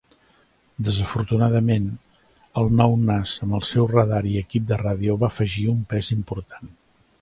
Desafortunadament, 0.87 1.85
el 2.63 2.71
nou 2.79 2.97
nas 3.11 3.37
amb 3.47 3.59
el 3.61 3.67
seu 3.75 3.89
radar 3.95 4.25
i 4.33 4.37
equip 4.45 4.69
de 4.73 4.83
ràdio 4.87 5.23
va 5.25 5.31
afegir 5.33 5.71
un 5.79 5.83
pes 5.95 6.15
important. 6.23 6.79